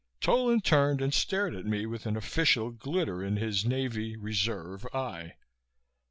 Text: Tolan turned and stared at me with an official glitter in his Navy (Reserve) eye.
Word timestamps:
Tolan 0.19 0.61
turned 0.61 0.99
and 0.99 1.13
stared 1.13 1.53
at 1.53 1.67
me 1.67 1.85
with 1.85 2.07
an 2.07 2.17
official 2.17 2.71
glitter 2.71 3.23
in 3.23 3.37
his 3.37 3.65
Navy 3.65 4.17
(Reserve) 4.17 4.83
eye. 4.95 5.35